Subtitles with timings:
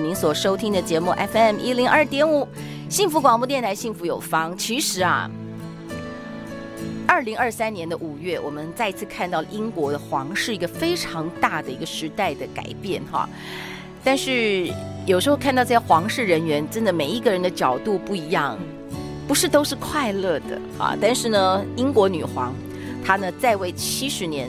[0.00, 2.46] 您所收听的节目 FM 一零二点五，
[2.88, 4.56] 幸福广播电台，幸福有方。
[4.56, 5.28] 其实啊，
[7.04, 13.28] 二零二三年的五月，我们再次看到英国的皇室一个非常大的一个时代的改变哈。
[14.04, 14.72] 但是
[15.04, 18.56] 有时候看到这些皇室人员，真的每一个人的角度不一样，
[19.26, 20.96] 不是都是快乐的啊。
[21.00, 22.54] 但是呢，英国女皇
[23.04, 24.48] 她呢在位七十年。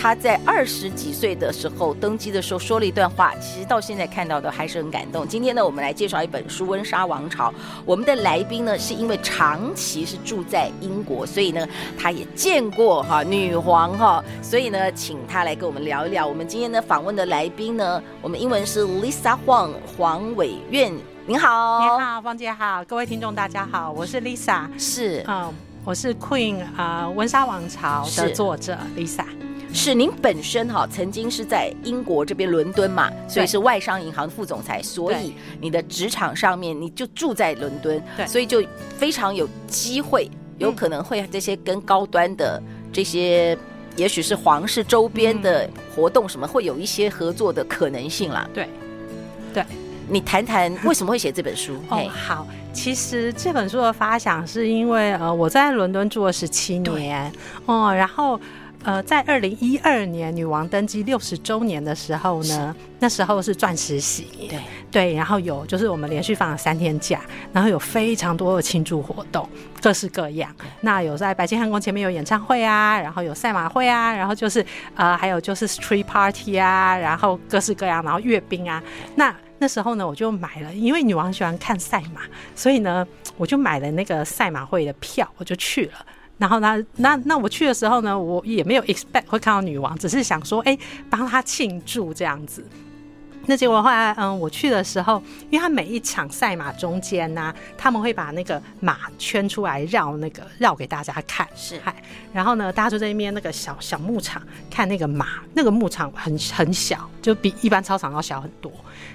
[0.00, 5.26] 他在二十几岁的时候登基的时候说了一段话，其实到现在看到的还是很感动。
[5.26, 7.50] 今天呢，我们来介绍一本书《温莎王朝》。
[7.84, 11.66] 我们的来宾呢，是因为长期是住在英国，所以呢，
[11.98, 16.24] 他也见过哈女皇哈，所以呢，请他来跟我们聊一聊。
[16.24, 20.94] 我们今天呢访问的来宾呢，我们英文是 Lisa Huang 黄伟苑。
[21.26, 25.52] 您好，你好，方姐好，各位听众大家好，我是 Lisa，是嗯，
[25.84, 29.24] 我是 Queen 啊，《温莎王朝》的作者 Lisa。
[29.72, 38.64] 是您本身哈曾经是在英国这边伦敦嘛，所以是外商银行副总裁，所以你的职场上面你就住在伦敦，对，所以就
[38.96, 42.60] 非常有机会，有可能会这些跟高端的
[42.92, 43.56] 这些，
[43.94, 48.48] 也许是皇室周边的活动什么，会有一些合作的可能性啦。
[48.54, 48.68] 对，
[49.52, 49.64] 对，
[50.08, 51.74] 你谈谈为什么会写这本书？
[51.90, 57.30] 哦，好，其实这本书的发想是因为呃我在伦敦住了十七年，
[57.66, 58.40] 哦，然后。
[58.84, 67.20] 呃，在二零一二年女王登基六十周年的时候呢，那时候是钻石喜，对对，然后有就是我们连续放了三天假，
[67.52, 69.46] 然后有非常多的庆祝活动，
[69.82, 70.54] 各式各样。
[70.80, 74.64] 那有在白金汉宫前面有演唱会啊，然后有赛马会啊，然后就是
[74.94, 78.82] 呃还有就是 street party 啊，然后各式各样，然后阅兵啊。
[79.16, 82.22] 那那时候呢，我就买了，因为女王喜欢看赛马，
[82.54, 86.06] 所以呢，我就买了那个赛马会的票，我就去了。
[86.38, 90.78] 然后呢，那那我去的时候呢，我也没有 expect 会看到女王，只是想说，哎，
[91.10, 92.64] 帮她庆祝这样子。
[93.50, 101.94] 那结果后来，嗯，我去的时候，因为他每一场赛马中间呢、啊，他们会把那个马圈出来绕那个绕给大家看，是嗨。
[102.30, 108.70] 然后呢，大家就在那边那个小小牧场看那个马，那个牧场很很小，就比一般操场要小很多。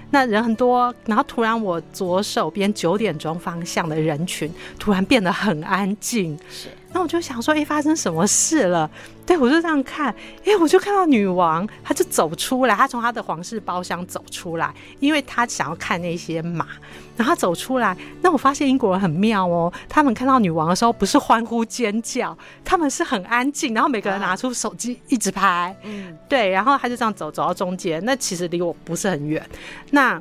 [0.09, 6.69] 那人很多，然后突然我左手边九点钟方向的人群突然变得很安静，是。
[6.93, 8.89] 那我就想说，哎，发生什么事了？
[9.25, 10.13] 对，我就这样看，
[10.45, 16.67] 哎，我就看到女王，她就走出来，她从她的皇室包厢走出来，因为她想要看那些马。
[17.15, 29.47] 然后走出来，那我发现英国人很妙哦，他们看到女王的时候不是欢呼尖叫，他们是很安静，然后每个人拿出手机一直拍，嗯，对，然后他就这样走走到中间，那其实离我不是很远，
[29.91, 30.19] 那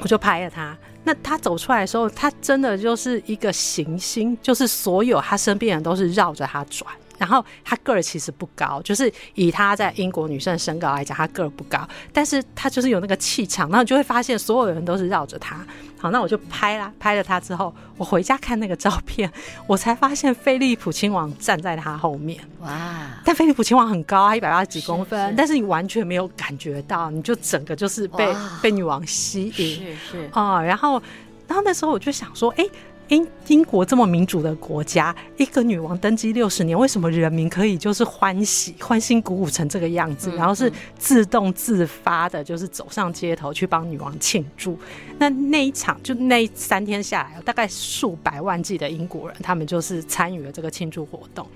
[0.00, 0.76] 我就拍了他。
[1.04, 6.90] 那他走出来的时候，他真的就是一个行星，就是所有他身边人都是绕着他转。
[7.22, 15.64] 然后她个儿其实不高，就是以她在英国女生的身高来讲，她个儿不高，但是她就是有那个气场，然后你就会发现所有人都是绕着他。
[16.00, 19.30] 好，那我就拍啦，拍了她之后，我回家看那个照片，
[19.68, 22.40] 我才发现菲利普亲王站在她后面。
[22.62, 23.08] 哇！
[23.24, 29.52] 但菲利普亲王很高啊，一百八十几公分，是是，但是你完全没有感觉到，你就整个就是被被女王吸引。
[29.52, 31.00] 是是啊，然后
[31.46, 32.66] 然后那时候我就想说，哎。
[33.12, 40.34] 英英国这么民主的国家，一个女王登基六十年，为什么人民可以就是欢喜、欢欣鼓舞成这个样子？
[40.34, 44.78] 然后是自动自发的，就是走上街头去帮女王庆祝。
[45.18, 51.46] 那那一场就那三天下来，大概数百万计的英国人，他们就是参与了这个庆祝活动。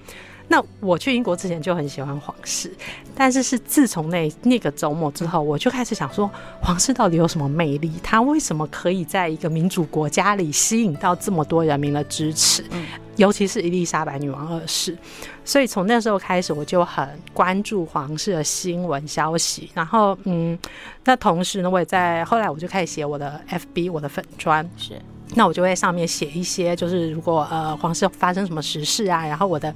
[0.48, 2.72] 那我去英国之前就很喜欢皇室，
[3.16, 6.30] 但是是自从那那个周末之后，我就开始想说，
[6.60, 7.92] 皇室到底有什么魅力？
[8.00, 12.64] 他为什么可以在一个民主国家里吸引到这么多人民的支持？
[13.16, 14.96] 尤其是伊丽莎白女王二世。
[15.44, 19.70] 所以从那时候开始，我就很关注皇室的新闻消息。
[19.74, 20.56] 然后，嗯，
[21.04, 25.00] 那同时呢，我也在后来我就开始写我的 FB，我的粉砖是。
[25.34, 29.74] 那我就会上面写一些，就是如果呃皇室发生什么时事啊，然后我的。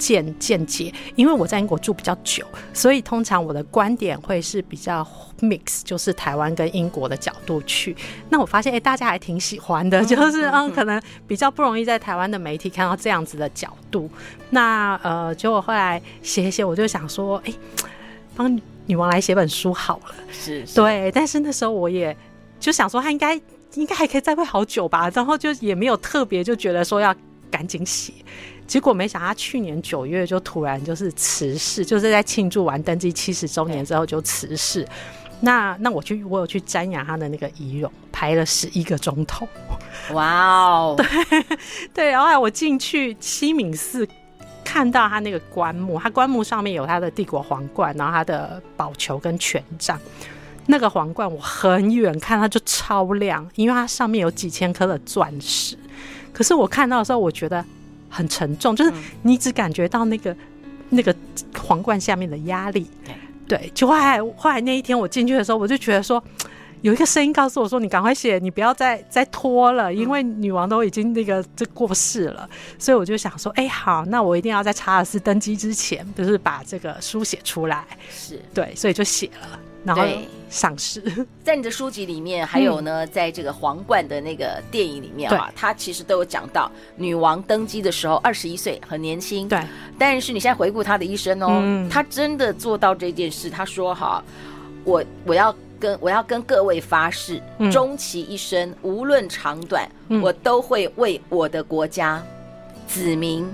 [0.00, 5.06] 见见解，因为我在英国住比较久，所以通常我的观点会是比较
[5.40, 7.94] mix，就是台湾跟英国的角度去。
[8.30, 14.10] 那我发现，哎、欸，大家还挺喜欢的，就是嗯，可能比较不容易在台湾的媒体看到这样子的角度。
[14.48, 17.58] 那呃，结果后来写一写，我就想说，哎、欸，
[18.34, 20.14] 帮女王来写本书好了。
[20.32, 21.12] 是，是，对。
[21.12, 22.16] 但是那时候我也
[22.58, 23.40] 就想说，他应该。
[23.74, 27.14] 应该还可以再会好久吧，然后就也没有特别就觉得说要
[27.52, 28.12] 赶紧写。
[28.70, 34.86] 结果没想到他去年九月就突然就是辞世，就是在庆祝完登基七十周年之后就辞世。
[35.40, 39.48] 那那我去我有去瞻仰他的那个遗容，排了十一个钟头。
[40.12, 40.94] 哇哦！
[40.96, 41.04] 对
[41.92, 44.06] 对，然后我进去西敏寺，
[44.62, 49.98] 看到他那个棺木，他棺木上面有他的帝国皇冠，然后他的宝球跟权杖。
[50.66, 55.76] 那个皇冠我很远看它就超亮，因为它上面有几千颗的钻石。
[56.32, 57.64] 可是我看到的时候，我觉得。
[58.10, 58.92] 很沉重，就是
[59.22, 60.36] 你只感觉到那个、嗯、
[60.90, 61.14] 那个
[61.56, 62.86] 皇冠下面的压力，
[63.48, 63.70] 对。
[63.72, 66.22] 就后来后来那一天我进去的时候，我就觉得说，
[66.82, 72.48] 有一个声音告诉我说：“你赶快写，你不要再再拖了，因为女王都已经那个这过世了。
[72.50, 79.60] 嗯”所以我就想说：“哎、欸，好，那我一定要在查尔斯登基之前，就是把这个书写出来。”是对，所以就写了。
[79.84, 80.02] 然后
[80.50, 81.00] 上市，
[81.44, 89.48] 在你的书籍里面，还有呢，在这个皇冠的那个电影里面啊，他其实都有讲到女王登基的时候二十一岁，很年轻。
[89.48, 89.62] 对，
[89.96, 93.48] 但是你现在回顾她的一生哦，她真的做到这件事。
[93.48, 94.22] 她说：“哈，
[94.84, 99.88] 我我要跟我要跟各位发誓，终其一生，无论长短，
[100.20, 102.20] 我都会为我的国家、
[102.88, 103.48] 子民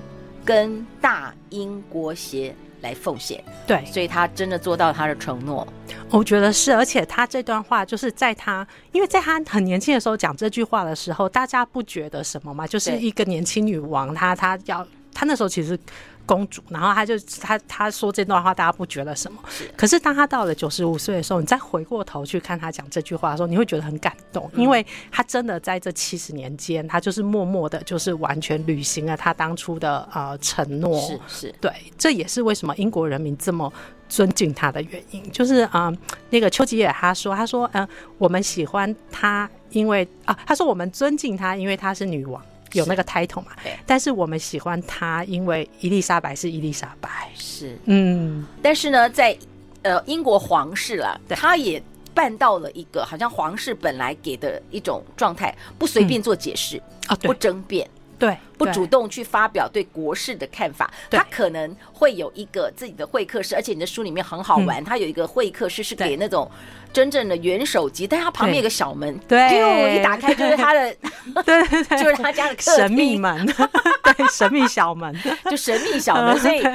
[0.45, 2.55] 跟大英国协。”
[2.87, 5.67] 来奉献，对，所以他真的做到他的承诺，
[6.11, 15.79] 我觉得是，而且他这段话就是在他，因为在他很年轻的时候讲这句话的时候，大家不觉得什么嘛，就是一个年轻女王，她她要，她那时候其实。
[16.27, 19.39] 公主，然后他就他他说这段话，大家不觉得什么？
[19.49, 19.71] 是。
[19.77, 31.01] 可是当他到了九十五岁的时候，你再回过头去看他讲这句话的时候，你会觉得很感动，因为他真的在这七十年间，他就是默默的，就是完全履行了他当初的呃承诺。
[31.01, 33.73] 是是，对，这也是为什么英国人民这么
[34.09, 35.31] 尊敬他的原因。
[35.31, 35.99] 就是啊、呃，
[36.31, 37.89] 那个丘吉尔他说，他说，嗯、呃，
[38.19, 42.43] 我们喜欢他，因为啊，他说我们尊敬他，因为她是女王。
[42.77, 43.53] 有那个 title 嘛？
[43.63, 43.77] 对。
[43.87, 47.31] 但是我们喜欢她，因为伊丽莎白是伊丽莎白。
[47.35, 47.79] 是。
[47.85, 48.47] 嗯。
[48.63, 49.37] 但是呢，在
[49.83, 51.83] 呃英国皇室了，他也
[52.15, 57.89] 办到了一个好像皇室本来给的一种状态，不随便做解释啊，不争辩，
[58.19, 60.91] 对，不主动去发表对国事的看法。
[61.11, 66.51] 他可能会有一个自己的会客室，而且你的书里面很好玩，他有一个会客室是给那种。
[66.93, 70.97] 真正的元首级，但他旁边有个小门，对，一打开就是他的，
[71.45, 71.63] 对，
[72.03, 73.45] 就是他家的客神秘门，
[74.03, 75.15] 对，神秘小门，
[75.51, 76.39] 就神秘小门。
[76.39, 76.67] 所以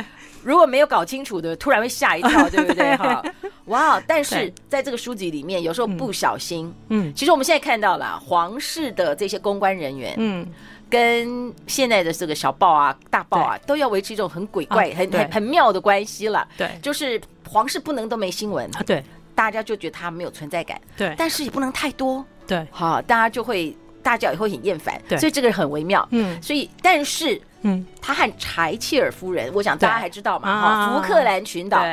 [0.44, 2.96] 如果没有搞清楚的，突然会吓一跳，对不对？
[2.98, 3.24] 哈，
[3.66, 4.00] 哇！
[4.06, 10.46] 但是在这个书籍里面，有时候不小心，嗯，其实我们现在看到了皇室的这些公关人员，嗯，
[10.92, 16.48] 跟现在的这个小报啊、大报啊，都要维持一种很鬼怪、很很很妙的关系了。
[16.56, 18.70] 对，就是皇室不能都没新闻。
[18.76, 19.04] 啊，对。
[19.34, 31.84] 大家就觉得他没有存在感，对，但是也不能太多，对，好，大家就会，大家也会很厌烦，对，所以这个很微妙，嗯，所以，但是，嗯，他和柴契尔夫人，我想大家还知道嘛，哈，福克兰群岛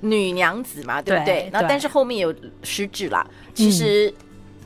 [0.00, 1.48] 女娘子嘛，对不对？
[1.50, 4.12] 然后，但是后面有失智了，其实，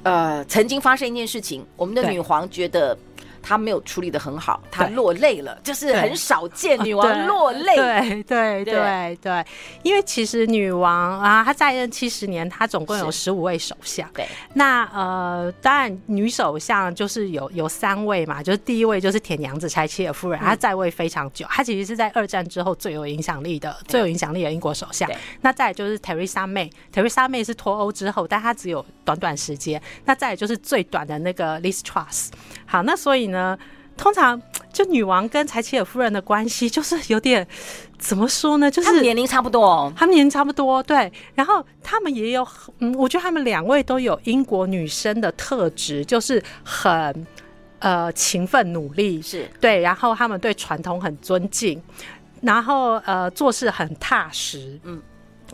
[0.03, 2.97] 呃，曾经发生一件事情，我们的女皇觉得。
[3.43, 7.77] 他没有处理的很好，她落泪了，就是很少见女王落泪。
[7.77, 9.45] 对对对对，
[9.83, 14.09] 因为其实女王啊，她在任七十年，她总共有十五位首相。
[14.13, 25.11] 对，那呃，当然女首相就是有有三位嘛，就是第一位就是铁娘子柴契尔夫人，她在位非常久，她其实是在二战之后最有影响力的最有影响力的英国首相。
[25.41, 29.81] 那再来就是 Theresa May，Theresa May 是脱欧之后，但她只有短短时间。
[30.05, 32.29] 那再来就是最短的那个 Liz Truss。
[32.71, 33.59] 好，那所以呢，
[33.97, 34.41] 通常
[34.73, 37.45] 就女王跟柴契尔夫人的关系就是有点
[37.99, 38.71] 怎么说呢？
[38.71, 41.13] 就是他们年龄差不多哦，他们年龄差不多，对。
[41.35, 42.47] 然后他们也有，
[42.79, 47.27] 嗯，我觉得他们两位都有英国女生的特质，就是很
[47.81, 49.81] 呃勤奋努力，是对。
[49.81, 51.83] 然后他们对传统很尊敬，
[52.41, 55.03] 然后呃做事很踏实，嗯。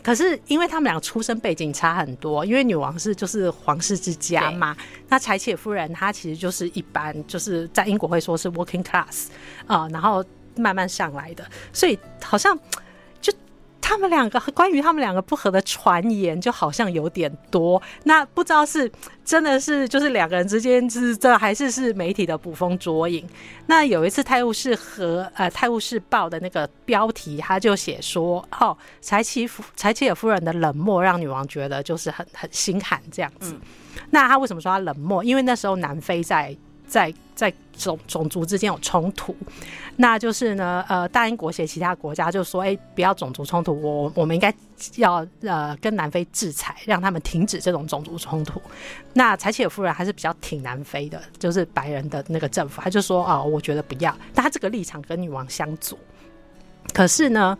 [0.07, 4.73] 可是，因为他们俩出身背景差很多，因为女王是就是皇室之家嘛，
[5.09, 9.25] 那柴切夫人她其实就是一般，就是在英国会说是 working class
[9.65, 10.23] 啊，然后
[10.55, 12.57] 慢慢上来的，所以好像。
[13.87, 18.91] 他们两个关于他们两个不和的传言就好像有点多，那不知道是
[19.23, 23.25] 真的是就是两个人之间是这还是是媒体的捕风捉影。
[23.67, 33.55] 那有一次《泰晤士》和呃《泰晤士报》的那个标题，他就写说：“哦，柴契夫柴契尔夫人的冷漠让女王觉得就是很很心寒这样子。”
[34.11, 35.23] 那他为什么说他冷漠？
[35.23, 36.53] 因为那时候南非在
[36.87, 39.35] 在在种种族之间有冲突，
[39.95, 44.53] 那就是呢，呃，大英国协其他国家就说，哎、不要种族冲突，我我们应该
[44.95, 48.61] 要呃跟南非制裁，让他们停止这种种族冲突。
[49.13, 55.97] 那柴契尔夫人还是比较挺南非的，就是白人的那个政府，他就说啊、哦，我觉得不要，但他这个立场跟女王相左。
[56.93, 57.57] 可是呢，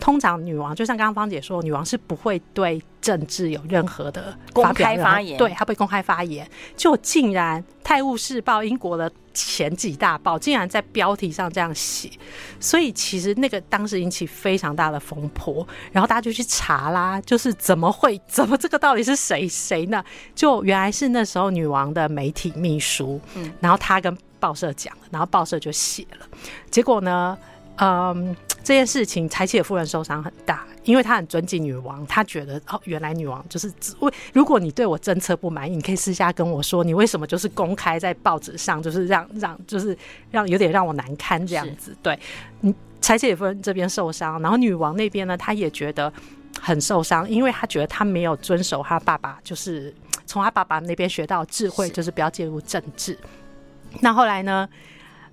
[0.00, 6.48] 通常女王就像刚刚芳姐说，女王是不会对政治有任何的公开发言，对，她不会公开发言。
[6.76, 12.10] 就竟然《泰晤士报》英国的前几大报竟然在标题上这样写，
[12.58, 20.04] 所以其实那个当时引起非常大的风波，然后大家就去查啦，就是怎么会， 怎么这个到底是谁谁呢？
[20.34, 26.26] 就原来是那时候女王的媒体秘书，嗯，然后她跟报社讲了，然后报社就写了，
[26.70, 27.36] 结果呢，
[27.78, 28.36] 嗯。
[28.64, 39.96] 这件事情，柴契尔夫人受伤很大，因为她很尊敬女王，她觉得哦，原来女王就是为，如果你对我政策不满意，你可以私下跟我说，你为什么就是公开在报纸上，就是让让就是
[40.30, 41.96] 让有点让我难堪这样子。
[42.02, 42.18] 对，
[42.60, 46.12] 嗯，柴契尔夫人这边受伤，然后女王那边呢，她也觉得
[46.60, 49.94] 很受伤，因为她觉得她没有遵守她爸爸，就是
[50.26, 53.16] 从她爸爸那边学到智慧，就是不要介入政治。
[54.00, 54.68] 那后来呢，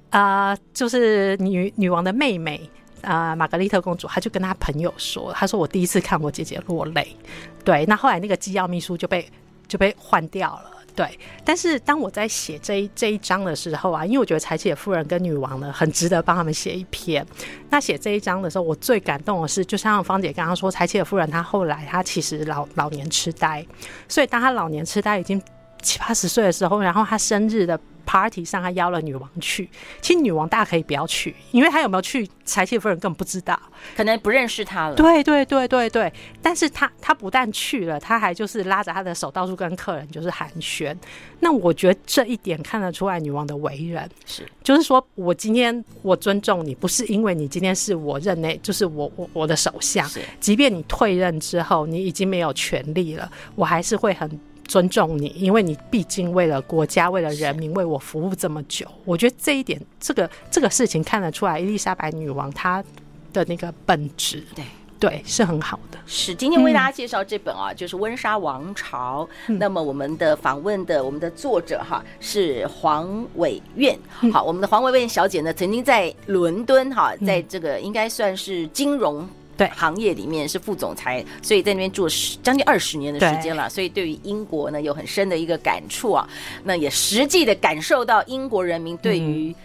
[0.10, 2.70] 啊、就是女女王的妹妹。
[3.02, 7.16] 啊，玛格丽特公主，她就跟她朋友说：“她说我第一次看我姐姐落泪。”
[7.64, 9.30] 对，那后来那个机要秘书就被
[9.68, 10.72] 就被换掉了。
[10.96, 17.24] 对，但是当我在写这一这一章的时候啊，因为我觉得柴契尔夫人跟女王呢，很值得帮他们写一篇。
[17.70, 23.64] 那写这一章的时候，我最感动的是，就像芳姐刚刚说，柴契尔夫人她后来她其实老老年痴呆，
[24.10, 25.40] 所以当她老年痴呆已经
[25.84, 27.80] 七八十岁的时候，然后她生日的。
[28.06, 29.70] Party 上，他邀了女王去。
[30.02, 33.60] 其实女王大可以不要去，因为她有没有去，柴契尔夫人根本不知道，
[33.96, 34.96] 可能不认识她了。
[34.96, 36.14] 对对对对对。
[36.42, 40.96] 但是她她不但去了，她还就是拉着她的手到处跟客人就是寒暄。
[41.40, 50.10] 那我觉得这一点看得出来女王的为人是，就是说我今天我尊重你，不是因为你今天是我任内就是我我我的首相，
[50.40, 54.40] 即便你退任之后你已经没有权利了，我还是会很。
[54.67, 62.84] 尊重你，因为你毕竟为了国家、为了人民、为我服务这么久，我觉得这一点，这个这个事情看得出来，伊丽莎白女王她
[63.31, 64.65] 的那个本质，对
[64.98, 66.00] 对，是很好的。
[66.07, 69.27] 是今天为大家介绍这本啊，嗯、就是《温莎王朝》。
[69.57, 73.98] 那么我们的访问的我们的作者哈是黄伟苑。
[74.31, 79.27] 好，我们的黄伟苑小姐呢，曾经在伦敦哈，在这个应该算是金融。
[79.58, 86.28] 对，行业里面是副总裁，所以在那边住了十将近二十年的时间了，所以对于英国呢有很深的一个感触啊。
[86.64, 89.56] 那也实际的感受到英国人民对于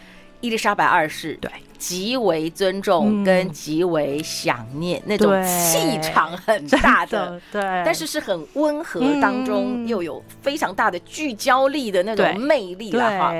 [0.40, 13.34] 伊丽莎白二世对极为尊重跟极为想念那种气场很大的，对，但是是很温和当中又有非常大的聚焦力的那种魅力了哈。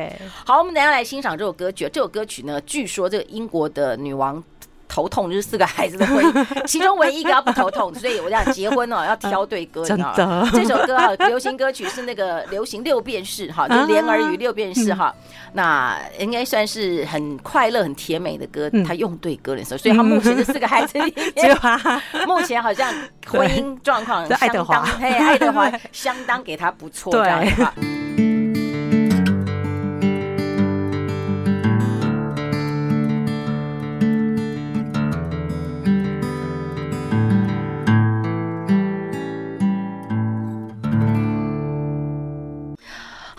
[0.44, 1.88] 好，我们等下来欣赏这首歌曲。
[1.92, 4.42] 这首歌曲呢，据说这个英国的女王。
[4.90, 10.48] 头痛就是四个孩子的婚姻， 其中唯一一个要不头痛，所以我讲结婚哦要挑对歌，真的？
[10.52, 15.14] 这首歌哈，流行歌曲是那个流行六便士哈，就连儿语六便士哈，
[15.52, 18.68] 那应该算是很快乐、很甜美的歌。
[18.84, 21.56] 他用对歌的时候，所以他目前这四个孩子里面，
[22.26, 22.92] 目前好像
[23.26, 27.72] 婚姻状况相当，爱德华，嘿，爱德华相当给他不错，这样子哈。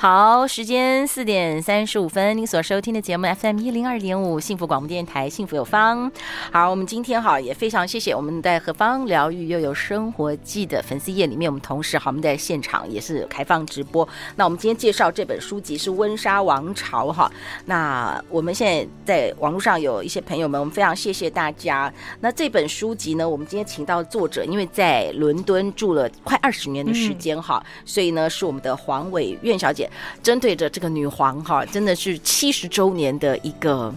[0.01, 6.11] 好，时间四点三十五分，您所收听的节目 FM 一零二点五，幸福广播电台，幸福有方。
[6.51, 14.09] 好，我们今天哈也非常谢谢我们在何方疗愈又有生活记的粉丝页里面，我们同时哈我们在现场也是开放直播。
[14.37, 17.31] 那我们今天介绍这本书籍是《温莎王朝》哈。
[17.65, 21.93] 那我们现在在网络上有一些朋友们，我们非常谢谢大家。
[22.21, 29.87] 那这本书籍呢，我们今天请到作者，因为在伦敦住了快二十年的时间哈，所以呢是我们的黄伟苑小姐。
[30.23, 33.93] 针对着这个女皇哈，真的是七十周年的一个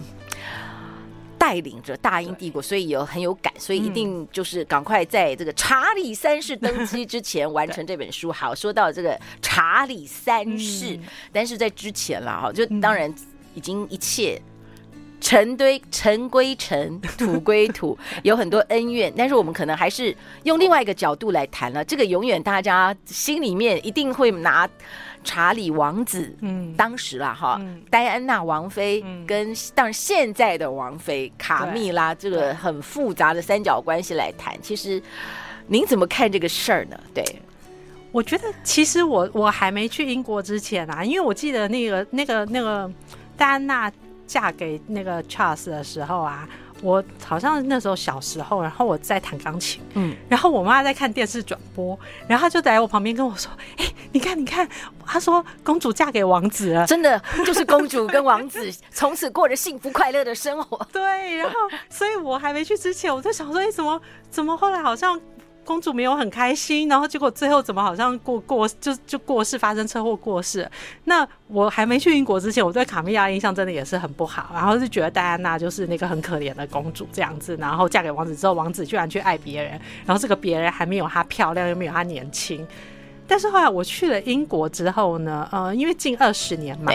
[1.37, 8.31] 带领着大英帝国，所以有很有感，所以一定就是赶快在这个查理三世登基之前完成这本书。
[8.31, 10.99] 好，说到这个查理三世，
[11.31, 13.13] 但是在之前了哈，就当然
[13.53, 14.41] 已经一切
[15.25, 21.83] 尘堆尘归尘， 土归土，有很多恩怨，但是我们可能还是用另外一个角度来谈了。
[21.83, 24.69] 这个永远大家心里面一定会拿。
[25.27, 35.01] 查理王子，嗯，当时啦哈，嗯、戴安娜王妃跟当然现在的王妃卡蜜拉这个很复杂的三角关系来谈，其实
[35.65, 36.99] 您怎么看这个事儿呢？
[37.11, 37.25] 对，
[38.11, 42.87] 我觉得其实我我还没去英国之前啊，因为我记得那个那个那个
[43.35, 43.91] 戴安娜
[44.25, 46.47] 嫁给那个 Charles 的时候啊。
[46.81, 54.67] 我好像那时候小时候，然后我在弹钢琴，嗯，然后我妈在看电视转播，然后她就在我旁边跟我说：“哎、欸，你看，你看，
[55.05, 61.55] 她说公主嫁给王子了， 真的就是公主跟王子 从此过着幸福快乐的生活。”对，然后
[61.89, 65.19] 所以我还没去之前，我就想说：“哎、欸，怎么怎么后来好像。”
[65.65, 70.69] 公主没有很开心，然后结果最后怎么好像过过就就过世，发生车祸过世。
[71.05, 79.71] 那我还没去英国之前，我对卡米拉印象真的也是很不好，然后就觉得戴安娜就是那个很可怜的公主这样子，然后嫁给王子之后，王子居然去爱别人，
[80.05, 82.65] 然后这个别人还没有她漂亮，又没有她年轻。
[83.27, 86.93] 但是后来我去了英国之后呢，呃，因为近二十年嘛，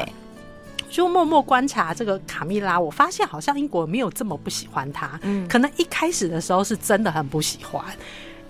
[0.89, 7.85] 就默默观察这个卡蜜拉，我发现好像英国没有这么不喜欢她，嗯，可能一开始的时候是真的很不喜欢。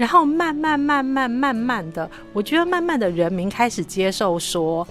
[0.01, 4.89] 然后慢慢慢慢慢慢的，我觉得慢慢的人民开始接受说，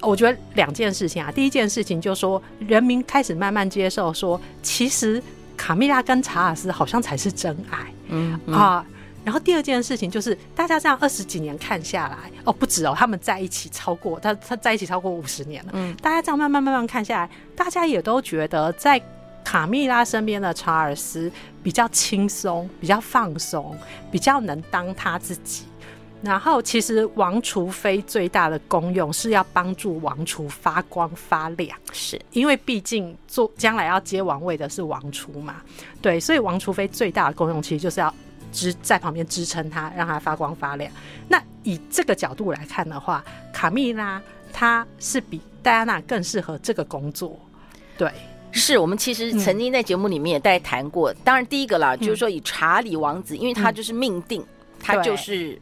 [0.00, 1.30] 我觉得两件事情啊。
[1.30, 5.22] 第一件事情就是说，人民开始慢慢接受说，其实
[5.56, 8.84] 卡米拉跟查尔斯好像才是真爱，嗯，嗯啊。
[9.24, 19.00] 然后第二件事情就是，大家这样二十几年看下来，哦，不止哦，他们在一起超过他他在一起超过五十年了，嗯，大家这样慢慢慢慢看下来，大家也都觉得在。
[19.44, 21.30] 卡蜜拉身边的查尔斯
[21.62, 23.76] 比较轻松，比较放松，
[24.10, 25.64] 比较能当他自己。
[26.20, 35.62] 然后，其实王储妃最大的功用是要帮助王储发光发亮，是因为毕竟做将来要接王位的是王储嘛。
[36.02, 38.12] 对，所以王储妃最大的功用其实就是要
[38.50, 40.90] 支在旁边支撑他，让他发光发亮。
[41.28, 44.20] 那以这个角度来看的话，卡蜜拉
[44.52, 47.38] 她是比戴安娜更适合这个工作。
[47.96, 48.12] 对。
[48.52, 54.46] 是我们其实曾经在节目里面也带谈过，嗯、当然第一个啦，就是说以查理王子，嗯、因为他就是命定，嗯、
[54.82, 55.60] 他就是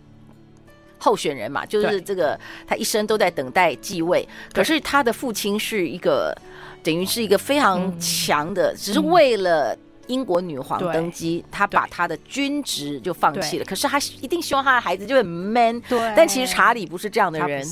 [0.98, 4.26] 候选人嘛，就是这个他一生都在等待继位。
[4.52, 6.36] 可是他的父亲是一个
[6.82, 9.76] 等于是一个非常强的，嗯、只是为了
[10.06, 13.64] 英国女皇登基，对他把他的军职就放弃了。
[13.64, 15.98] 可是他一定希望他的孩子就很 man，对。
[16.16, 17.66] 但其实查理不是这样的人。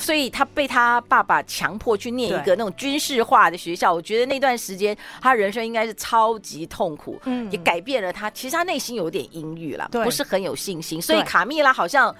[0.00, 8.30] 所以他被他爸爸强迫去念一个那种军事化的学校，我觉得那段时间他人生应该是超级痛苦，嗯，也改变了他。
[8.30, 11.00] 其实他内心有点阴郁了，不是很有信心。
[11.00, 12.14] 所以卡蜜拉好像，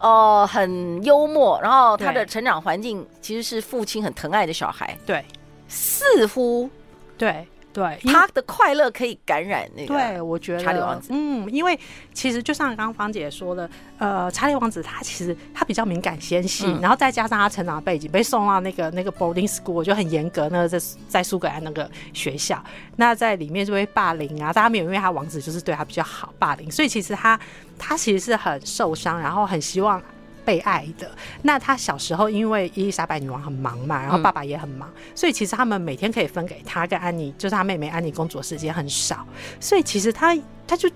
[0.00, 5.24] 呃，很幽默，然后他的成长环境其实是父亲很疼爱的小孩，对，
[5.68, 6.70] 似乎
[7.16, 7.46] 对。
[7.78, 9.94] 对，他的快乐可以感染那个。
[9.94, 11.78] 对，我觉得查理王子，嗯，因为
[12.12, 22.60] 其实就像刚刚芳姐说的，呃，查理王子他其实他比较敏感纤细，嗯、然后再加上他成长的背景，被送到那个那个 boarding school 就很严格，那个在在苏格兰那个学校，
[22.96, 27.38] 那在里面就会霸凌啊，大家没有因为他王子就是对他比较好霸凌，所以其实他
[27.78, 30.02] 他其实是很受伤，然后很希望。
[30.48, 31.10] 被爱的。
[31.42, 39.26] 那他小时候因为伊丽莎白女王很忙嘛，然后爸爸也很忙，嗯、所以其实他们每天可以分给他跟安妮，就是他妹妹安妮公主的时间很少。
[39.60, 40.34] 所以其实他
[40.66, 40.88] 他就，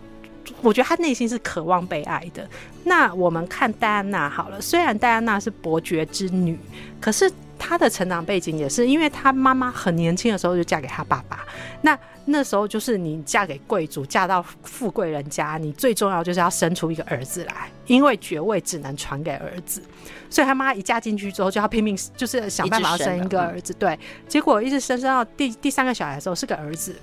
[0.63, 2.49] 我觉得他内心是渴望被爱的。
[2.85, 6.59] 那我们看戴安娜好了，虽然戴安娜是伯爵之女，
[6.99, 7.31] 可是
[7.63, 11.47] 她的成长背景也是因为他妈妈很年轻的时候就嫁给他爸爸。
[11.81, 19.81] 那那时候就是你嫁给贵族，嫁到富贵人家，你最重要就是要生出一个儿子来，因为爵位只能传给儿子，
[20.29, 23.73] 所以他妈一嫁进去之后就要拼命，就是想办法要生一个儿子。
[23.75, 23.97] 对，
[24.27, 26.97] 结果一直生生到第第三个小孩的时候是个儿子，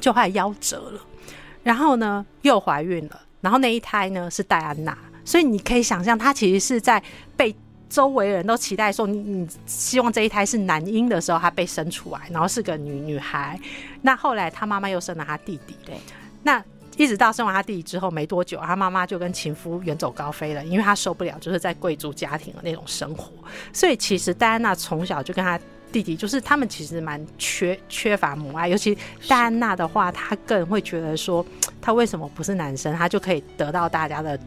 [0.00, 1.00] 就快夭折了，
[1.64, 7.02] 然后呢又怀孕了，然后那一胎呢是戴安娜，所以你可以想象，她其实是在
[7.36, 7.54] 被。
[7.90, 13.58] 周围人都期待说你，你希望这一胎是男婴的时候，他被生出来，然后是个女女孩。
[14.00, 15.96] 那后来他妈妈又生了他弟弟，对。
[16.44, 16.64] 那
[16.96, 23.32] 一直到生完他弟弟之后没多久，他妈妈就跟情夫远走高飞了，因为他受不了就是在贵族家庭的那种生活。
[23.72, 25.58] 所以其实戴安娜从小就跟他
[25.90, 31.44] 弟弟，就是他们其实蛮缺缺乏母爱，尤其戴安娜的话，她更会觉得说，
[31.82, 34.38] 她为什么不是男生，她就可以得到大家的。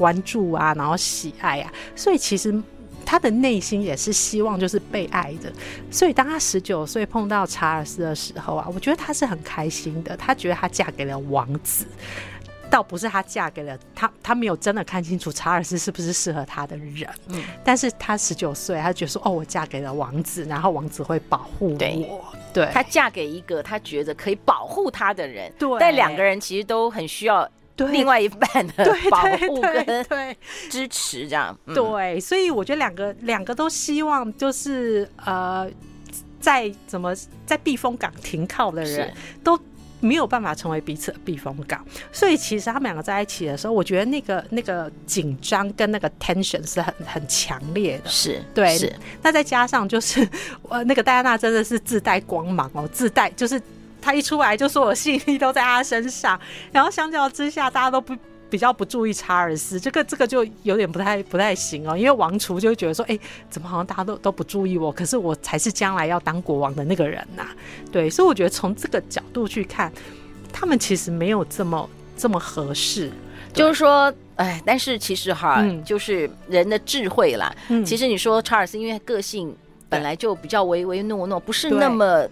[0.00, 2.58] 关注啊，然后喜爱啊，所以其实
[3.04, 5.52] 他的内心也是希望就是被爱的。
[5.90, 10.16] 所以当他十九岁碰到查尔斯的时候啊，我觉得他是很开心的。
[10.16, 11.84] 他觉得他嫁给了王子，
[12.70, 17.06] 倒不是他嫁给了他，他没有真的看清楚查尔斯是不是适合他的人。
[17.28, 21.78] 嗯，但是他十九岁，他觉得说哦，我嫁给了王子，然后王子会保护我。
[21.78, 22.08] 对，
[22.54, 25.52] 对，他嫁给一个他觉得可以保护他的人。
[25.58, 27.46] 对，但两个人其实都很需要。
[27.88, 30.36] 另外一半的保护跟
[30.68, 35.70] 支持，这样对，所以我觉得两个两个都希望，就是呃，
[36.40, 37.14] 在怎么
[37.46, 39.12] 在避风港停靠的人
[39.42, 39.58] 都
[40.00, 41.84] 没有办法成为彼此的避风港。
[42.10, 48.08] 所以其实他们两个在一起的时候，我觉得那个那个紧张跟那个 tension 是很很强烈的。
[48.08, 48.90] 是对，是。
[49.22, 50.26] 那再加上就是
[50.68, 53.60] 呃，那个戴安娜真的是自带光芒哦，自带就是
[54.00, 56.38] 她一出来就说我吸引力都在他身上，
[56.72, 58.16] 然后相较之下，大家都不。
[58.50, 63.16] 比较不注意查尔斯，这个这个就有点不太不太行哦，因为王储就会觉得说，哎，
[63.48, 67.54] 怎么好像大家都都不注意我，可是我才是将来要当国王的那个人呐、啊，
[67.92, 69.92] 对，所以我觉得从这个角度去看，
[70.52, 73.12] 他们其实没有这么这么合适，
[73.52, 79.54] 就是说，哎，但是其实哈，嗯、就是人的智慧啦，嗯、其实你说查尔斯因为个性
[79.88, 82.26] 本来就比较唯唯诺诺，不是那么。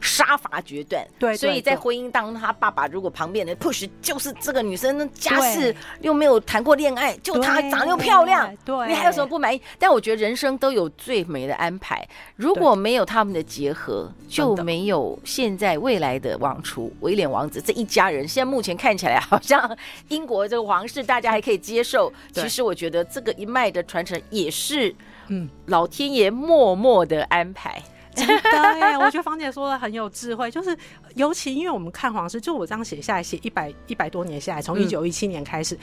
[0.00, 9.60] 杀伐决断，对，所以在婚姻当中，他爸爸如果旁边的 push 就是这个女生家世又没有谈过恋爱，就她长得又漂亮，对，你还有什么不满意？
[9.78, 18.26] 但我觉得人生都有最美的安排，如果没有他们的结合，就没有现在未来的王储威廉王子这一家人。
[18.26, 19.76] 现在目前看起来好像
[20.08, 24.94] 英国这个皇室大家还可以接受， 其实我觉得这个一脉的传承也是，
[25.28, 27.82] 嗯，老天爷默默的安排。
[28.26, 30.76] 真的哎，我觉得芳姐说的很有智慧，就是
[31.14, 35.80] 尤其因为我们看皇室，就我这样写下来，写一百一百多年下来，从一九一七年开始，嗯、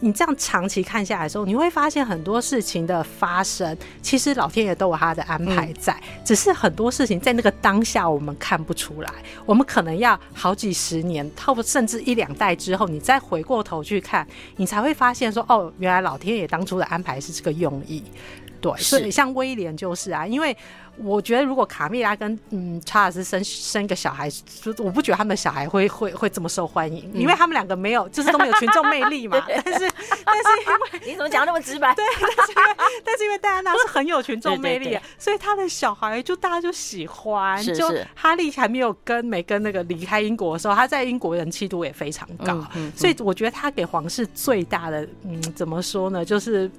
[0.00, 9.10] 你这样长期看下来的时候，你会发现很多事情的发生，其实老天爷都有他的安排在，嗯、只是很多事情在那个当下我们看不出来，
[9.44, 14.26] 我们可能要好几十年，或甚至一两代之后，你再回过头去看，
[14.56, 18.02] 你才会发现说，哦，原来老天爷当初的安排是这个用意。
[18.60, 20.56] 对，所以像威廉就是啊，因为。
[20.96, 29.42] 我觉得如果卡蜜拉跟嗯查尔斯生生一个小孩，就我不觉得他们小孩会会会这么受欢迎，因为他们两个没有，就是都没有群众魅力嘛。
[29.48, 29.90] 但是
[30.24, 31.94] 但是因为你怎么讲那么直白？
[31.94, 32.04] 对，
[32.36, 32.74] 但是因为
[33.04, 37.62] 但是因为戴安娜是很有群众魅力，所以他的小孩就大家就喜欢。
[37.64, 42.62] 就哈利还没有跟没跟那个离开英国的时候，他在英国人气度也非常高。
[42.96, 46.24] 所以我觉得他给皇室最大的嗯怎么说呢？
[46.24, 46.70] 就是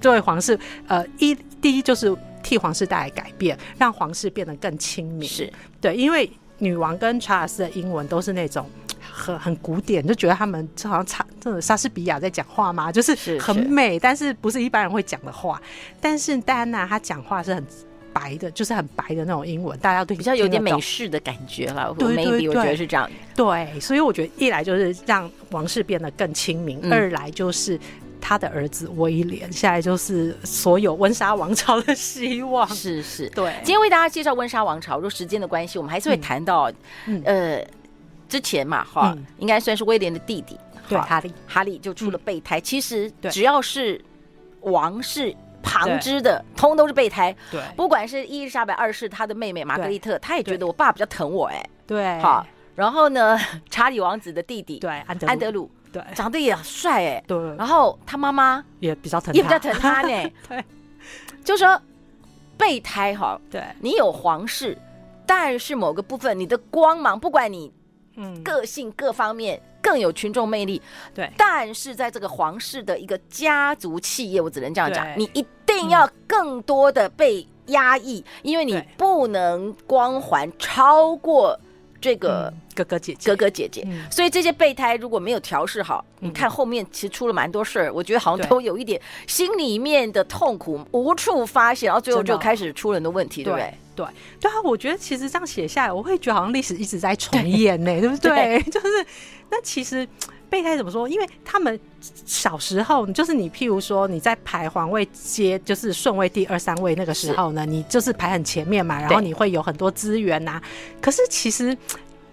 [0.00, 2.16] 作为皇室呃一第一就是。
[2.46, 5.28] 替皇室带来改变，让皇室变得更亲民。
[5.28, 8.64] 是对，因为女王跟查尔斯的英文都是那种
[9.00, 15.60] 很很古典，就觉得他们就好像查这种莎士比亚在讲话嘛，就是很美，是是但是不是一般人会讲的话。
[16.00, 17.66] 但是戴安娜她讲话是很
[18.12, 21.92] 白的，就是很白的那种英文，大家都比较有点美式的感觉了。
[21.98, 23.10] 对对对，我觉得是这样。
[23.34, 27.76] 对，所以我觉得一来就是让王室变得更亲民，嗯、二来就是。
[28.28, 32.66] 他的儿子威廉，现在就是所有温莎王朝的希望。
[32.66, 33.52] 是是，对。
[33.58, 36.68] 今天为大家介绍温莎王朝，如果时间的关系，我们还是会谈到，
[37.04, 37.64] 嗯、呃，
[38.28, 40.58] 之前嘛，哈，嗯、应该算是威廉的弟弟，
[40.88, 42.58] 对，哈利，哈利就出了备胎。
[42.58, 44.04] 嗯、其实只要是
[44.62, 47.32] 王室旁支的，通都是备胎。
[47.52, 52.44] 对，不管是伊丽莎白二世，她的妹妹玛格丽特，她也觉得我爸比较疼我，哎，对，好。
[52.74, 53.38] 然后呢，
[53.70, 55.30] 查理王子的弟弟，对，安德鲁。
[55.30, 57.36] 安德鲁对，长得也帅哎，对。
[57.56, 60.30] 然后他妈妈也比较疼，也比较疼他呢。
[60.48, 60.64] 对，
[61.44, 61.80] 就说
[62.58, 64.76] 备胎哈，对，你有皇室，
[65.26, 67.72] 但是某个部分你的光芒，不管你
[68.16, 70.80] 嗯个性各方面更有群众魅力，
[71.14, 71.30] 对。
[71.36, 81.58] 但是在这个皇室的一个家族企业，我只能这样讲，你一定要更多的被压抑，因为你不能光环超过。
[82.06, 93.74] 这个哥哥姐姐，哥哥姐姐，所以这些备胎如果没有调试好，你看后面其实出了蛮多事儿，我觉得好像都有一点心里面的痛苦无处发泄，然后最后就开始出了很多问题，对不对？
[93.96, 94.06] 对
[94.38, 98.62] 对啊，我觉得其实这样写下来，我会觉得好像历史一直在重演呢， 对不对？
[98.70, 98.86] 就是
[99.50, 100.06] 那其实。
[100.48, 101.08] 备胎怎么说？
[101.08, 110.60] 因为他们小时候，就是你，譬如说你在排皇位阶，就是顺位第二三位那个时候呢，你就是排很前面嘛，然后你会有很多资源呐。
[111.00, 111.76] 可是其实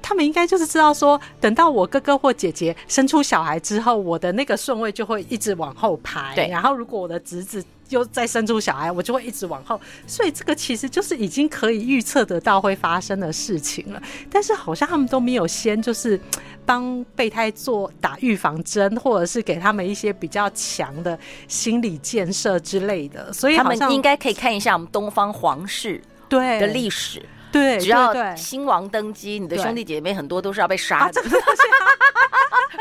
[0.04, 6.36] 他们应该就是知道说，等到我哥哥或姐姐生出小孩之后，我的那个顺位就会一直往后排。
[6.36, 9.82] 对，然后如果我的侄子又再生出小孩，我就会一直往后。
[10.06, 14.02] 所以这个其实就是已经可以预测得到会发生的事情了。
[14.30, 16.20] 但是好像他们都没有先就是。
[16.66, 27.22] 帮备胎做打预防针，或者是给他们一些比较强的心理建设之类的，所以他们应该可以看一下我们东方皇室对的历史。
[27.54, 31.30] 对，只要新王登基，你的兄弟姐妹很多都是要被杀的， 对不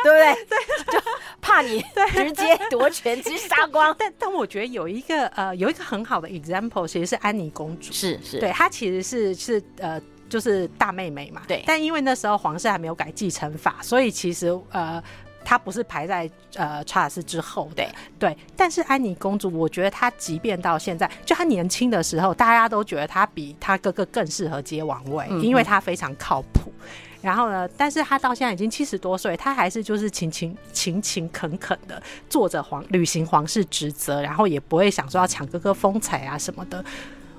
[0.03, 0.35] 对？
[0.49, 0.59] 对，
[0.91, 0.99] 就
[1.41, 3.95] 怕你直接夺权，直接杀光。
[3.97, 10.01] 但但我觉得有一个呃，有一个很好的 example，其实是安妮公主，是是，对，她其实是是呃。
[10.29, 11.63] 就是大妹妹嘛，对。
[11.67, 15.03] 但因为那时候皇室还没有改继承法，所以其实呃，
[15.45, 17.85] 她不是排在呃查尔斯之后的。
[17.85, 18.37] 对对。
[18.57, 26.73] 但是安妮公主，我觉得她即便到现在，就她年轻的时候，大家都觉得她比她哥哥更适合接王位，嗯、因为她非常靠谱。
[27.21, 36.85] 然后呢，但是她到现在已经七十多岁，她还是就是勤勤勤勤恳恳的做着皇履行皇室职责，然后也不会想说要抢哥哥风采啊什么的。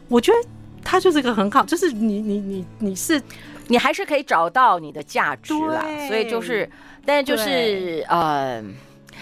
[0.07, 0.49] 我觉得
[0.85, 3.21] 她就是个很好，就是你你你你是
[3.67, 5.83] 你还是可以找到你的价值啦。
[6.07, 6.69] 所以就是，
[7.05, 8.61] 但是就是呃，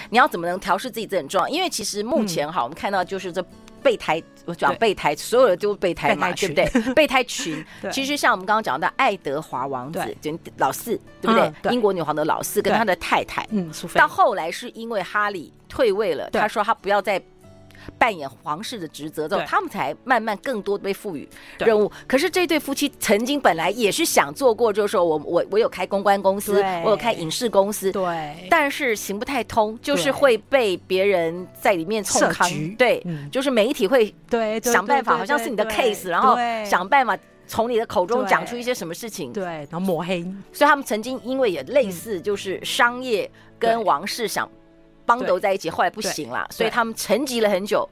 [0.09, 3.43] 你要怎么能调试自己这很重要，因为其实目前哈，嗯、我们看到就是这。
[3.83, 6.69] 备胎，我讲备胎，所有的都是备胎嘛，对不对？
[6.93, 11.51] 备胎群，其实像我们刚刚讲到爱德华王子，就老四，对不对？
[11.73, 17.19] 英国女皇的老四跟他的太太，嗯，到后来是因为哈利退位了，他说他不要再。
[17.97, 21.27] 扮演皇室的职责之后，他们才慢慢更多被赋予
[21.59, 21.91] 任务。
[22.07, 37.17] 可是这对夫妻曾经本来也是想做过，就是说我我我有开公关公司，我有开影视公司，对，但是行不太通，就是会被别人在里面冲康，对，就是媒体会对想办法，好像是你的 case，然后想办法
[37.47, 40.23] 从你的口中讲出一些什么事情，对，然后抹黑。
[40.53, 44.49] 所以他们曾经因为也类似，就是商业跟王室想。
[45.05, 47.87] 帮斗在一起，后来不行了，所以他们沉寂了很久。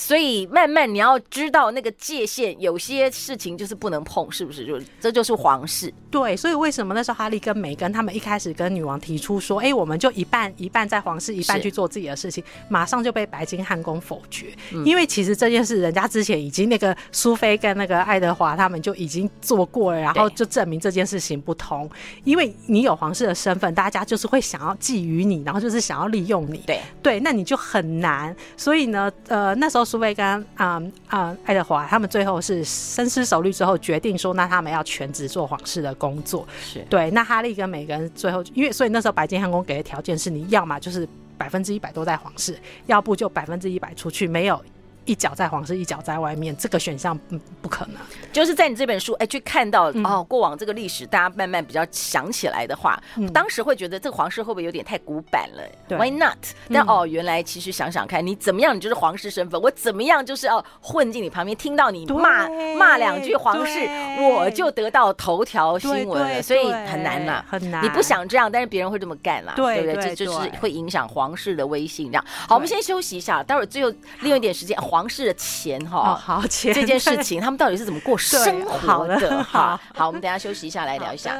[0.00, 4.66] 对，所以慢慢你要知道那个界限，有些事情就是不能碰，是不是？
[4.66, 5.92] 就这就是皇室。
[6.10, 14.46] 对，所以为什么那时候哈利跟梅根他们一开始跟女王提出说，哎，我们就一半一半在皇室，一半去做自己的事情，马上就被白金汉宫否决。
[14.84, 21.88] 因为其实这件事，人家之前已经那个苏菲跟那个爱德华他们就已经做过了，然后就证明这件事行不通。
[22.24, 26.58] 因为你有皇室的身份，大家就是会想要觊觎你，然后就是想要利用你。
[26.66, 28.34] 对对，那你就很难。
[28.56, 30.24] 所以呢，呃，那时候苏菲跟
[30.54, 44.62] 啊啊爱德华他们最后是深思熟虑之后决定说，那他们要全职做皇室的工作是对，那哈利跟每个人最后，因为所以那时候白金汉宫给的条件是，你要么就是百分之一百都在皇室，要不就百分之一百出去，没有。
[45.10, 47.96] 一脚在皇室，一脚在外面，这个选项不不可能。
[48.32, 52.96] 就是在你这本书，哎，去看到哦，过往这个历史，大家慢慢比较想起来的话，
[53.34, 56.38] 当时会觉得这个皇室会不会有点太古板了？Why not？
[56.72, 63.80] 但哦，原来其实想想看，你怎么样，你就是皇室身份，我怎么样就是要混进你旁边，听到你骂骂两句皇室，
[64.20, 67.84] 我就得到头条新闻了，所以很难呐，很难。
[67.84, 70.14] 你不想这样，但是别人会这么干啦，对不对？
[70.14, 72.06] 这就是会影响皇室的威信。
[72.06, 74.80] 这样，好，我们先休息一下，待会儿最后利用一点时间。
[74.80, 79.42] 皇室的钱哈，好钱这件事情，他们到底是怎么过生活的？
[79.44, 81.34] 哈，好，我们等下休息一下，来聊一下。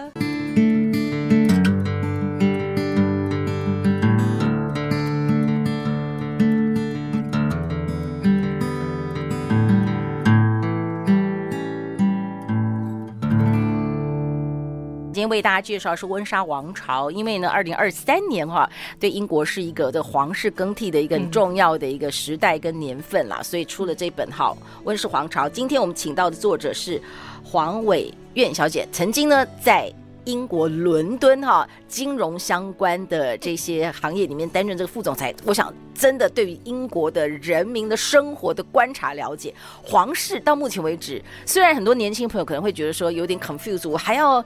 [15.20, 18.66] 今天为大家介绍是温莎王朝，因为呢，二零二三年哈，
[18.98, 24.46] 对英国是一个的皇室更替的一个重要的一个时代跟年份啦，所以出了这本哈
[24.85, 25.46] 《温室皇朝》。
[25.50, 26.98] 今天我们请到的作者是
[27.44, 29.92] 黄伟苑小姐，曾经呢在。
[30.26, 44.42] 英国伦敦哈金融相关的这些行业里面担任这个副总裁，我想真的对于英国的人民的生活的观察了解，皇室到目前为止，虽然很多年轻朋友可能会觉得说有点 confused，我还要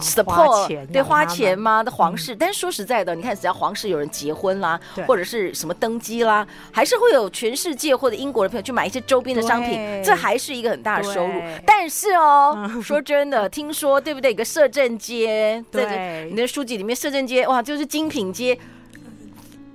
[0.00, 1.84] support 对花钱吗？
[1.84, 11.40] 的皇室，但是说实在的，你看只要皇室有人结婚啦，或者是什么登基啦，还是会有全世界或者英国的朋友去买一些周边的商品，这还是一个很大的收入。
[11.64, 14.32] 但是哦， 说真的，听说对不对？
[14.32, 15.64] 有个摄政街。
[15.70, 18.58] 对，你的书籍里面，摄政街哇，就是精品街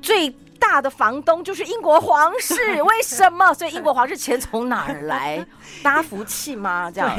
[0.01, 3.53] 最大的房东就是英国皇室， 为什么？
[3.53, 5.45] 所以英国皇室钱从哪儿来？
[5.83, 6.89] 大家服气吗？
[6.89, 7.09] 这样？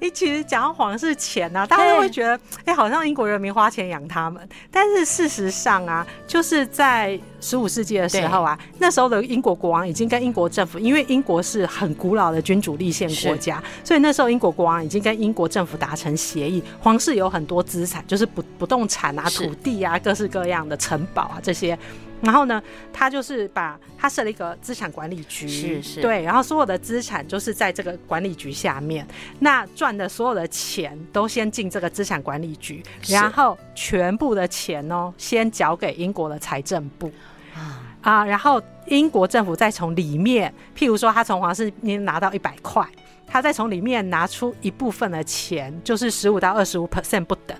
[0.00, 4.46] 哎， 其实讲到皇室钱呢、啊，大家都会觉得，哎，好像英国人民花钱养他们。
[4.72, 21.78] 但是事实上啊，就是在十五世纪的时候啊，那时候的英国国王已经跟英国政府，因为英国是很古老的君主立宪国家，所以那时候英国国王已经跟英国政府达成协议，皇室有很多资产，就是不不动产啊、土地啊、各式各样的城堡啊这些。
[22.22, 29.06] 然后呢，他就是把他设了一个资产管理局，是是，对，然后所有的资产就是在这个管理局下面，
[29.38, 37.10] 那赚的所有的钱都先进这个资产管理局，然后全部的钱哦，先缴给英国的财政部。
[37.54, 37.86] 啊。
[38.02, 42.82] 啊，然后英国政府再从里面，譬如说他从皇室你拿到一百块，
[43.26, 47.54] 他再从里面拿出一部分的钱，就是十五到二十五 percent 不等。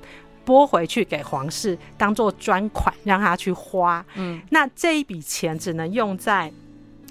[0.51, 4.05] 拨回去给皇室当做专款，让他去花。
[4.17, 6.53] 嗯，那这一笔钱只能用在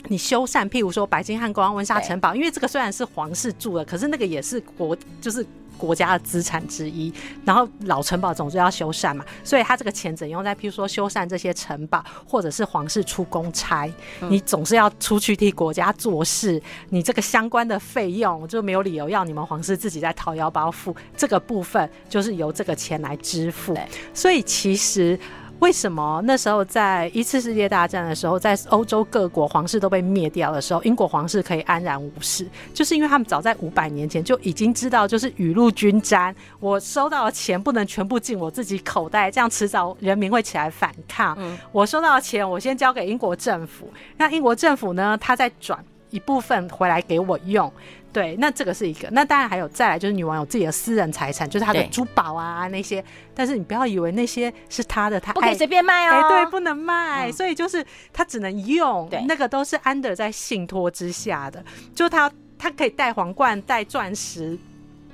[0.09, 5.45] 你修缮，譬如说白金汉宫、温莎城堡，因为这个虽然是皇室住的，可是那个也是国，就是
[5.79, 7.11] 国家的资产之一。
[7.43, 13.91] 然后老城堡总是要修缮嘛，所以他这个钱只能用在譬如说修缮这些城堡，或者是皇室出公差，
[14.29, 23.75] 你总是要出去替国家做事，你这个相关的费用就没有理由要你们皇室自己在掏腰包付，这个部分就是由这个钱来支付。
[24.13, 25.17] 所以其实。
[25.59, 32.47] 为什么那时候在一次世界大战的时候，在欧洲各国皇室都被灭掉的时候，英国皇室可以安然无事？
[32.73, 41.37] 就是因为他们早在五百年前就已经知道，就是雨露均沾，我收到的钱不能全部进我自己口袋，这样迟早人民会起来反抗。
[41.71, 45.77] 我收到的钱，我先交给英国政府，那英国政府呢，他再转
[46.09, 47.71] 一部分回来给我用。
[48.11, 49.07] 对，那这个是一个。
[49.11, 53.03] 那当然还有再来，就是女王有自己的私人财产，就是她的珠宝啊那些。
[53.35, 56.27] 但是你不要以为那些是她的，她不可以随便卖哦。
[56.27, 57.29] 对，不能卖。
[57.29, 61.63] 嗯、所以就是她只能用，对那个都是安德在信托之下的。
[61.93, 64.57] 就她，她可以戴皇冠、戴钻石，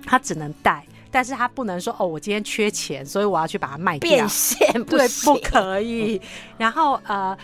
[0.05, 4.09] 她只能戴，但是她不能说哦，我今天缺钱，所以我要去把它卖掉。
[4.09, 6.21] 变现 不对，不可以。
[6.57, 7.37] 然后呃。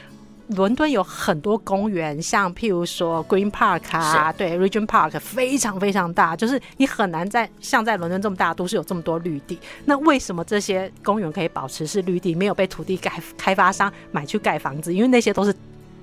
[0.56, 9.58] 伦敦有很多公园，像譬如说 Green Park 啊，对，Regent Park 非常非常大，就是你很难在像在伦敦这么大都市有这么多绿地。
[9.86, 14.94] 那为什么这些公园可以保持是绿地，没有被土地开开发商买去盖房子？
[14.94, 15.56] 因为那些都是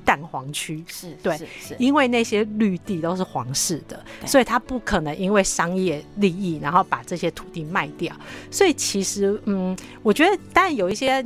[0.05, 8.15] 蛋黄区，是对，是是因为那些绿地都是皇室的，所以他不可能因为商业利益然后把这些土地卖掉。
[8.51, 11.25] 所以其实，嗯，我觉得，但有一些。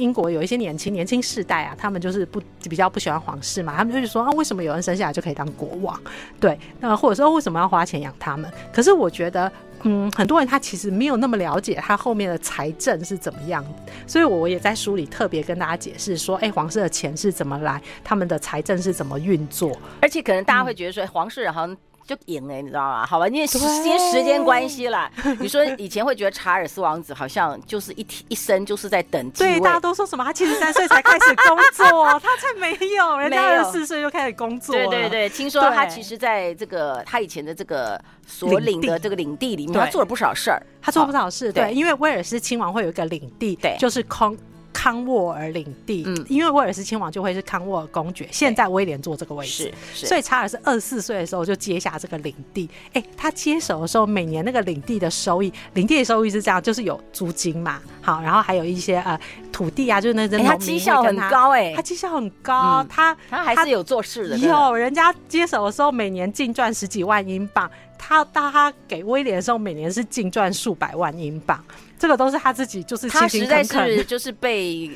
[0.00, 6.00] 英国有一些年轻年轻世代啊，他们就是不比较不喜欢皇室嘛，他们就是说啊，为什么有人生下来就可以当国王？
[6.40, 8.50] 对，那或者说为什么要花钱养他们？
[8.72, 13.64] 可是我觉得，嗯，很多人他其实没有那么了解他后面的财政是怎么样，
[14.06, 21.76] 所以我也在书里特别跟大家解释说，哎、皇室的钱是怎么来，他们的财政是怎么运作，而且可能大家会觉得说，皇室好像。
[22.10, 23.06] 就赢哎、欸，你知道吗？
[23.06, 25.08] 好吧，因为时间时间关系啦。
[25.38, 34.74] 你说以前会觉得查尔斯王子好像就是一一生就是在等继位，对，大家都说什么他七十三岁才开始工作，他才没有，人家二十四岁就开始工作。
[34.74, 41.52] 对对对，听说他其实在这个他以前的这个所领的这个领地里面，他做了不少事儿，他做了不少事。
[41.52, 44.36] 对，因为威尔斯亲王会有一个领地，对，就是空。
[44.80, 52.66] 康沃尔领地，嗯，因为威尔斯亲王就会是康沃尔公爵，现在威廉坐这个位置，是，所以查尔斯二十四岁的时候就接下这个领地。
[52.94, 59.20] 哎，他接手的时候，每年那个领地的收益，领地的收益是这样，就是有租金嘛，好，然后还有一些呃
[59.52, 71.62] 土地啊，就是那阵他绩效很高，哎，他绩效很高，他他还是有做事的，有人家接手的时候每年净赚十几万英镑，他当他给威廉的时候，每年是净赚数百万英镑。
[72.00, 74.90] 这个都是他自己，就是他实在是 就是被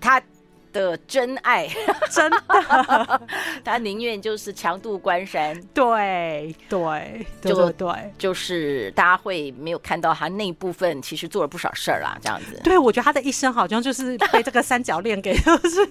[0.00, 0.22] 他
[0.72, 1.68] 的真爱，
[2.10, 3.20] 真的，
[3.64, 12.60] 他宁愿就是强渡关山，对对，就对，就是大家会没有看到他那一部分，其实做了不少事儿啦，这样子。
[12.64, 15.86] 对，我觉得他的一生好像就是被这个三角恋给，就是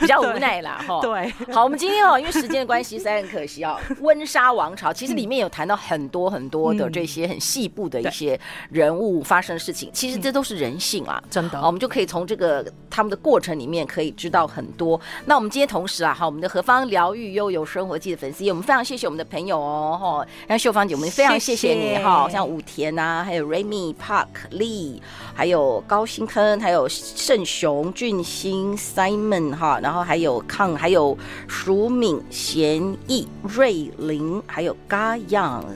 [0.00, 1.00] 比较无奈啦， 哈。
[1.00, 3.78] 对，好，我们今天哦，因为时间的关系，实在很可惜哦。
[4.00, 8.38] 温莎王朝其实里面有谈到很多很多的这些很细部的一些
[8.70, 11.60] 人物发生的事情，其实这都是人性啊，真的。
[11.60, 14.98] 我们就可以从这个他们的过程里面可以知道很多。
[15.26, 25.00] 那我们今天同时啊，哈，我们的何方疗愈悠游生活记的粉丝，我们非常谢谢我们的朋友哦，哈，像秀芳姐，我们非常谢谢你哈，像武田啊，还有 Remy Park Lee，
[25.34, 35.20] 还有高新坑，还有盛雄俊兴 Simon 哈，然后还有康，还有淑敏贤义瑞林，还有 Ga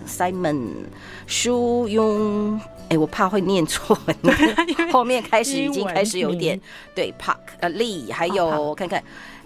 [0.09, 0.69] Simon
[1.27, 2.59] 舒庸。
[2.91, 3.99] 哎，我怕会念错，
[4.93, 6.61] 后面开始已经开始有点
[6.95, 9.03] 对 Park 呃 Lee，还有我看看，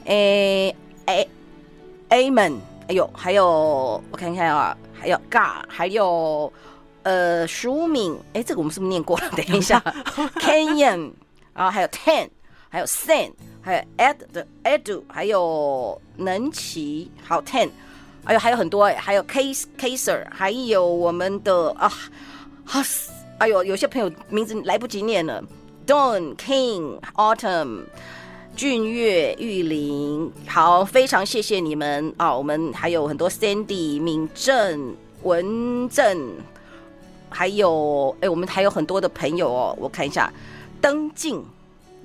[0.07, 0.75] 哎
[1.07, 1.27] 哎
[2.11, 2.57] Amen，
[2.89, 6.53] 哎呦，还有我看看啊，还有 Ga，还有
[7.05, 9.31] 呃淑敏，哎，这个我们是不是念过了？
[9.37, 9.79] 等一下，
[10.41, 11.13] Canyon，
[11.55, 12.29] 然后还有 Ten，
[12.69, 13.31] 还有 Sen，
[13.63, 17.69] 还有 Ed 的 Edu，还有能奇，好 Ten，
[18.25, 21.93] 还有还有很多，还有 Case Caser，还有我们的啊，
[22.65, 23.13] 哈斯。
[23.39, 25.41] 哎呦，有些朋友名字来不及念了
[25.87, 27.83] ，Dawn King Autumn
[28.57, 32.37] 俊月玉林，好，非常谢谢你们啊！
[32.37, 36.33] 我们还有很多 Sandy 敏正文正，
[37.31, 40.33] 还有哎，我们还有很多的朋友哦，我看一下，
[40.81, 41.41] 登静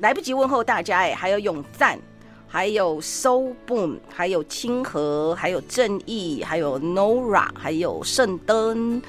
[0.01, 1.97] 来不及问候大家哎，还有永赞，
[2.47, 9.01] 还有 So Boom，还有清河，还有正义，还有 Nora，还有圣灯。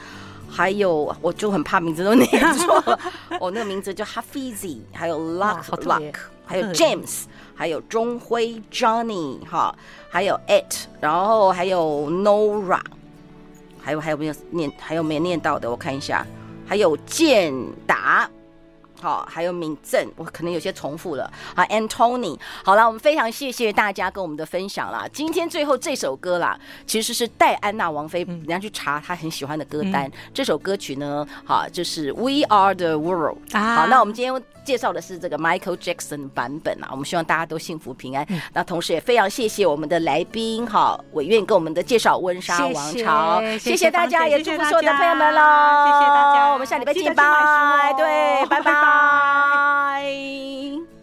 [0.54, 2.98] 还有，我就很怕名字都念错。
[3.40, 6.14] 我 那个名字叫 Hafizi，还有 Luck Luck，
[6.46, 7.24] 还有 James，
[7.54, 9.74] 还有钟辉 Johnny 哈，
[10.08, 12.80] 还有 It，然后还有 Nora，
[13.82, 14.72] 还有还有没有念？
[14.78, 15.70] 还有没念到的？
[15.70, 16.24] 我看一下。
[16.66, 17.52] 还有健
[17.86, 18.30] 达。
[19.04, 21.30] 好，还有敏正，我可能有些重复了。
[21.54, 25.06] 好，Antony，好了，我们非常谢谢大家跟我们的分享啦。
[25.12, 30.06] 今天最后这首歌啦，其实是戴安娜王妃，人家去查她很喜欢的歌单。
[30.06, 33.36] 嗯、这首歌曲呢，好，就是 We Are the World。
[33.52, 36.88] 啊、好，那我们今天介绍的是这个 Michael Jackson 版本啊。
[36.90, 38.24] 我们希望大家都幸福平安。
[38.30, 43.40] 嗯、那同时也非常谢谢我们的来宾，哈，委员给我们的介绍温莎王朝。
[43.58, 45.40] 谢谢，大家，也祝福所有的朋友们喽。
[45.86, 47.92] 谢谢大家，我们下礼拜见吧。
[47.92, 48.64] 对，拜拜。
[48.64, 50.94] 拜拜。